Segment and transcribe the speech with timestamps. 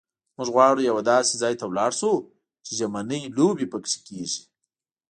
[0.37, 2.13] موږ غواړو یوه داسې ځای ته ولاړ شو
[2.65, 4.43] چې ژمنۍ لوبې پکښې کېږي.